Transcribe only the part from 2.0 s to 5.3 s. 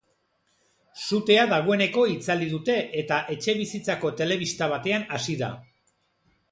itzali dute eta etxebizitzako telebista batean